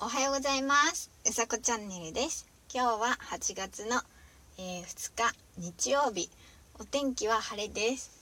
[0.00, 1.10] おはようございます。
[1.28, 2.46] うさこチャンネルです。
[2.72, 4.00] 今日は8月の、
[4.56, 6.30] えー、2日日曜日
[6.78, 8.12] お天気は晴れです。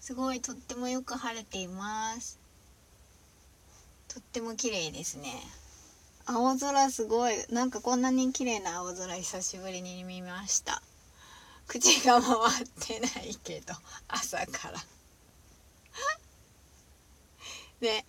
[0.00, 2.40] すごいとってもよく晴れています。
[4.08, 5.30] とっても綺麗ですね。
[6.26, 7.34] 青空すごい。
[7.48, 10.82] なんかこんなに綺麗な青空久しぶりに見ました。
[11.68, 13.72] 口が回ってないけど
[14.08, 14.84] 朝から。
[17.78, 18.04] で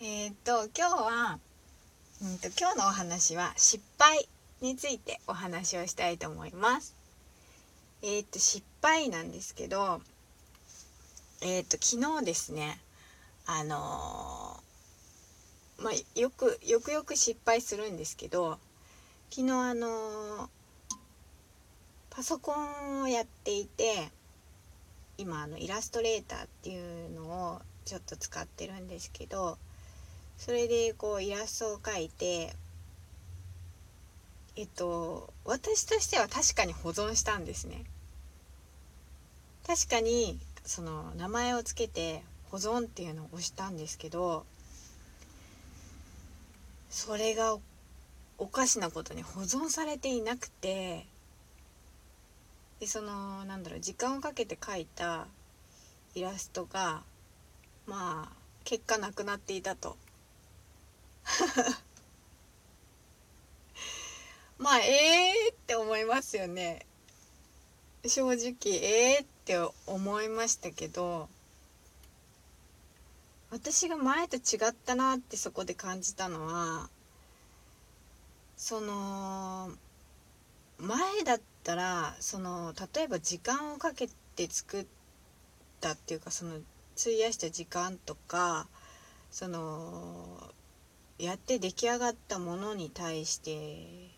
[0.00, 1.40] えー、っと今日は
[2.22, 4.28] うんと今日のお話は失敗
[4.60, 6.94] についてお話をしたいと思います。
[8.00, 10.00] えー、っと失敗なんですけど、
[11.40, 12.78] えー、っと昨日ですね、
[13.44, 18.60] あのー、まあ、よくよくよく失敗するんですけど、
[19.30, 20.48] 昨日あの
[22.08, 24.10] パソコンをやっていて、
[25.18, 27.22] 今あのイラストレーターっていうの
[27.54, 29.58] をちょっと使ってるんですけど。
[30.36, 32.54] それでこうイラストを描いて
[34.56, 37.84] えっと私としては確かに保存したんですね。
[39.66, 44.44] 確かにその名前を付けて保存っていうのを押したんですけど
[46.90, 47.56] それが
[48.38, 51.06] おかしなことに保存されていなくて
[52.80, 55.26] でそのなんだろう時間をかけて描いた
[56.14, 57.02] イラストが
[57.86, 59.96] まあ結果なくなっていたと。
[64.58, 66.86] まあええー、って思いますよね。
[68.06, 71.28] 正直ええー、って思いましたけど
[73.50, 76.88] 私が前と違ったなってそこで感じたのは
[78.56, 79.70] その
[80.78, 84.86] 前だったらその例えば時間をかけて作っ
[85.80, 86.56] たっていうかその
[86.98, 88.66] 費やした時間とか
[89.30, 90.50] その
[91.18, 94.10] やって出来上がったものに対して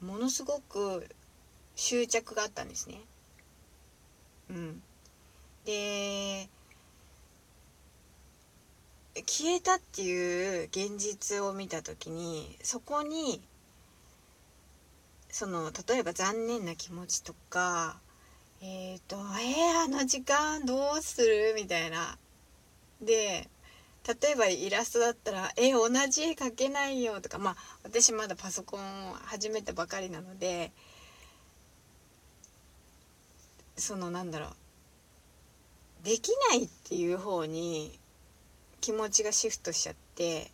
[0.00, 1.06] ものすごく
[1.76, 3.00] 執着があったんですね。
[4.50, 4.82] うん、
[5.64, 6.48] で
[9.26, 13.40] 消えたっていう現実を見た時にそこに
[15.30, 17.98] その例えば残念な気持ちとか
[18.60, 21.54] えっ、ー、とえー、あの時間どうする？
[21.56, 22.16] みたいな。
[23.00, 23.48] で
[24.06, 30.72] 例えばイラストだったら「え同じ絵描けないよ」とかまあ私まだパソコンを始めたばかりなので
[33.76, 37.98] そのなんだろうできないっていう方に
[38.80, 40.50] 気持ちがシフトしちゃって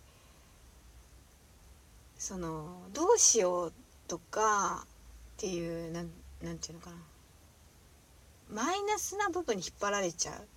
[2.18, 3.72] そのどうしよう
[4.08, 4.86] とかっ
[5.38, 6.10] ていうなん
[6.42, 6.96] なんていうのかな。
[8.50, 10.48] マイナスな部分に引っ張られちゃう。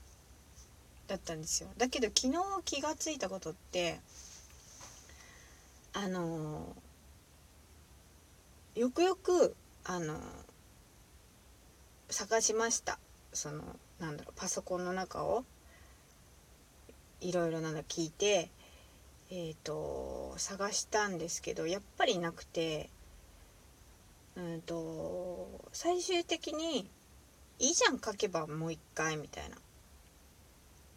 [1.08, 1.70] だったんですよ。
[1.78, 4.00] だけど昨日気が付いたことって
[5.94, 6.76] あの
[8.76, 10.20] よくよくあの
[12.10, 13.00] 探しました。
[13.34, 13.64] その
[14.00, 15.44] なんだろうパソコンの中を。
[17.20, 18.50] いろいろなんだ聞いて
[19.34, 22.90] えーと、探したんですけどやっぱりなくて
[24.36, 26.90] うんと最終的に
[27.58, 29.56] 「いいじゃん書けばもう一回」みたいな。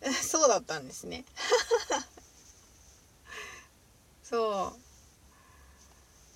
[0.22, 1.24] そうだったんですね。
[4.22, 4.76] そ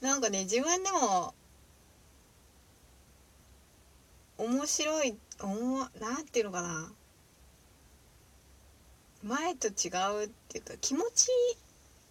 [0.01, 0.05] う。
[0.05, 1.35] なんかね自分でも
[4.39, 6.93] 面白いおもなんていうのかな。
[9.25, 9.91] 前と違
[10.23, 11.29] うっていうか気持ち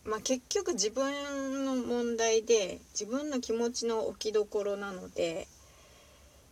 [0.03, 5.47] まあ結局自分の問題で自分の気持ちの置きどころなので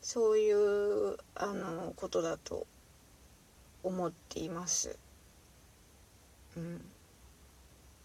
[0.01, 2.65] そういうあのことだと
[3.85, 4.97] 思っています。
[6.57, 6.81] うん、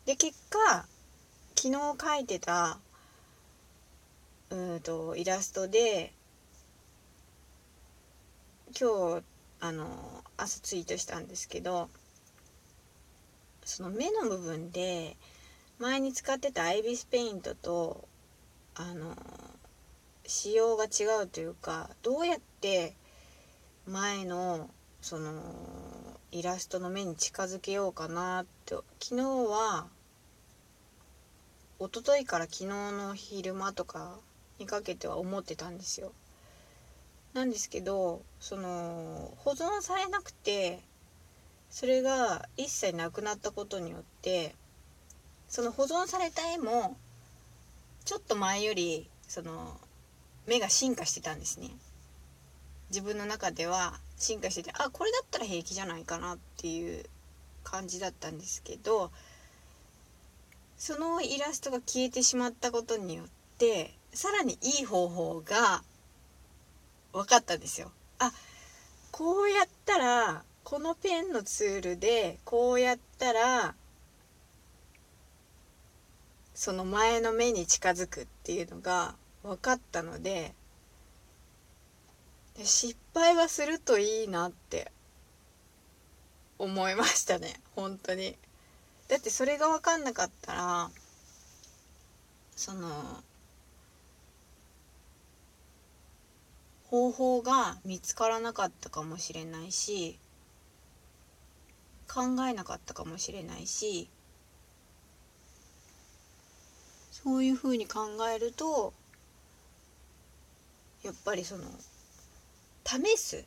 [0.04, 0.86] で結果
[1.56, 2.78] 昨日描いてた
[4.50, 6.12] うんとイラストで
[8.78, 9.22] 今日
[9.60, 9.86] あの
[10.36, 11.88] 朝ツイートしたんですけど
[13.64, 15.16] その目の部分で
[15.78, 18.08] 前に使ってたアイビスペイントと
[18.74, 19.16] あの
[20.26, 22.94] 仕様が違うというかどうやって
[23.86, 24.70] 前の
[25.02, 25.32] その
[26.30, 29.86] イラストの目に近づけようかなって昨日は
[31.78, 34.18] 一昨日から昨日の昼間とか
[34.58, 36.12] にかけては思ってたんですよ。
[37.32, 40.80] なんですけどその保存されなくて
[41.70, 44.54] それが一切なくなったことによって
[45.48, 46.96] その保存された絵も
[48.04, 49.78] ちょっと前よりその
[50.46, 51.70] 目が進化してたんですね。
[52.90, 57.04] 自分の中では進化しててあこれだったら平気じゃないかなっていう
[57.64, 59.10] 感じだったんですけど
[60.76, 63.26] そのイラストが消えてしまったことによっ
[63.58, 65.82] てさらにいい方法が
[67.12, 67.90] 分かったんですよ。
[68.18, 68.32] あ
[69.10, 73.74] こうやったらこのペンのツールでこうやったら
[76.54, 80.54] その前の目に近づくっていうのが分かったので
[82.56, 84.92] で失敗はするといいなって
[86.58, 87.54] 思いましたね。
[87.74, 88.36] 本当に。
[89.08, 90.90] だってそれが分かんなかったら
[92.54, 93.24] その
[96.90, 100.18] 方法が見つからなかったかもしれないし
[102.06, 104.08] 考えなかったかもしれないし
[107.10, 108.00] そういうふうに考
[108.32, 108.92] えると
[111.02, 111.64] やっぱりその
[112.90, 113.42] 試すっ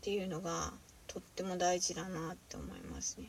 [0.00, 0.72] ていうのが
[1.06, 3.28] とっても大事だなって思いますね。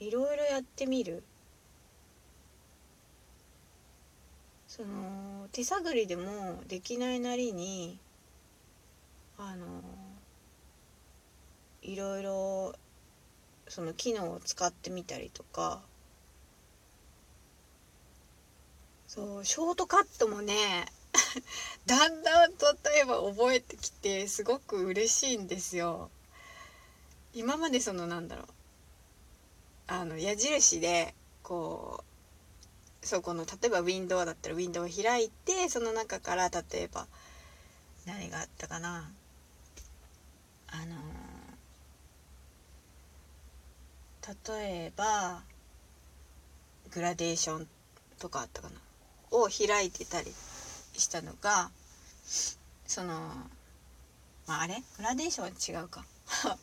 [0.00, 1.22] いろいろやってみる
[4.66, 7.98] その手探りでもできないなりに
[9.38, 9.66] あの
[11.82, 12.74] いろいろ
[13.68, 15.82] その機能を使ってみたりとか
[19.06, 20.54] そうショートカットもね
[21.86, 26.10] だんだんと例えば覚えてきてすごく嬉しいんですよ。
[27.32, 28.46] 今までそのなんだろう。
[29.86, 32.04] あの矢印でこ
[33.02, 37.08] うそこの例えばウィンドウだったらウィンドウを開いてその中から例えば
[38.06, 39.10] 何があったかな。
[40.68, 40.96] あの
[44.52, 45.42] 例えば
[46.92, 47.68] グラデーション
[48.18, 48.80] とかあったかな。
[49.32, 50.32] を開いてたり。
[50.96, 51.70] したのが
[52.86, 53.14] その、
[54.46, 54.82] まあ、あれ？
[54.96, 56.04] グラデーションは違うか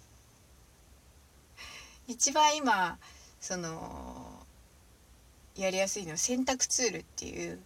[2.07, 2.97] 一番今
[3.39, 4.45] その
[5.55, 7.59] やりやすいのは選択ツールっていう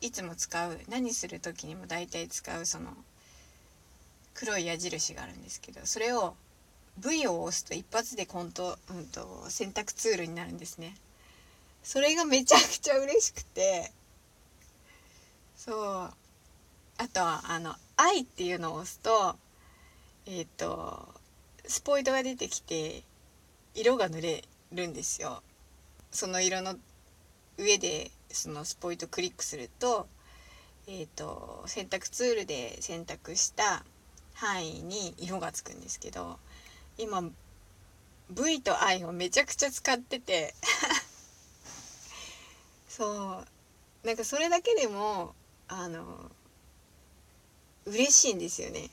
[0.00, 2.96] いつも使う何する時にも大体使うその
[4.34, 6.34] 黒い矢印があるんですけどそれを
[6.98, 10.96] V を押すと一発でコント、うんと、選択ツールになるんですね。
[11.84, 13.92] それがめちゃくちゃ嬉しくて
[15.68, 16.14] そう。
[16.96, 19.36] あとはあの「愛」っていうのを押すと
[20.24, 21.14] えっ、ー、と
[21.66, 23.02] スポイトが出てきて
[23.74, 25.42] 色が塗れるんですよ。
[26.10, 26.76] その色の
[27.58, 30.08] 上でそのスポイトクリックすると,、
[30.86, 33.84] えーと、選択ツールで選択した
[34.32, 36.38] 範囲に色がつくんですけど
[36.96, 37.22] 今
[38.30, 40.54] V と I をめちゃくちゃ使ってて。
[42.88, 44.06] そう。
[44.06, 45.34] なんかそれだけでも
[45.68, 46.30] あの
[47.86, 48.90] 嬉しいんですよね。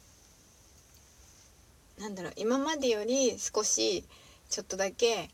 [1.97, 4.03] なんだろう今までより少し
[4.49, 5.29] ちょっとだけ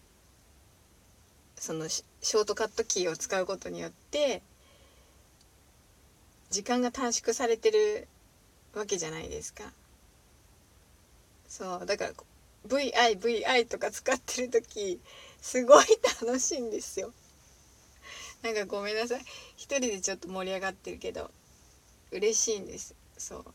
[1.55, 4.41] そのショートカットキーを使うことによって
[6.49, 8.07] 時間が短縮されてる
[8.75, 9.63] わけじゃないですか。
[11.47, 12.11] そうだから
[12.67, 14.99] VIVI とか使ってる時
[15.41, 15.85] すごい
[16.21, 17.11] 楽しいんですよ。
[18.43, 19.21] なんかごめんなさい。
[19.55, 21.31] 一人でちょっと盛り上がってるけど
[22.11, 22.95] 嬉しいんです。
[23.17, 23.45] そう。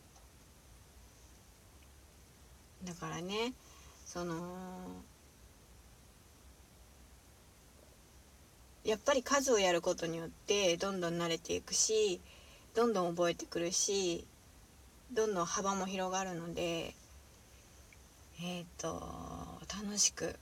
[2.85, 3.53] だからね
[4.05, 4.37] その
[8.85, 12.21] やっぱり数をやることによってどんどん慣れていくし
[12.75, 14.25] どんどん覚えてくるし
[15.13, 16.95] どんどん幅も広がるので
[18.41, 19.03] えっ、ー、と
[19.83, 20.37] 楽しく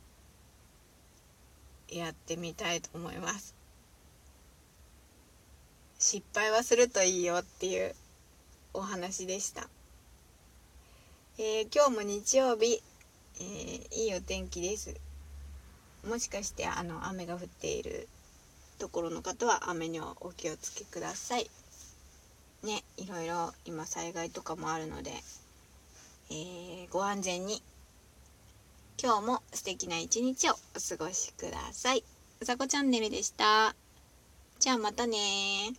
[1.89, 3.55] やってみたいと思います。
[6.07, 7.95] 失敗はするといいよっていう
[8.75, 9.71] お話でした、
[11.39, 12.83] えー、今日も日曜日、
[13.41, 14.95] えー、いいお天気です。
[16.07, 18.07] もしかしてあの雨が降っている
[18.79, 21.51] ところの方は雨にはお気をつけください。
[22.63, 25.11] ねいろいろ今災害とかもあるので、
[26.31, 27.63] えー、ご安全に。
[29.03, 30.57] 今日も素敵な一日をお
[30.97, 32.05] 過ごしください。
[32.41, 33.75] うさこチャンネルでした。
[34.61, 35.73] じゃあまたね